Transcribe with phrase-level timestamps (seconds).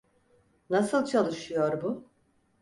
[0.69, 2.07] Nasıl çalışıyor bu?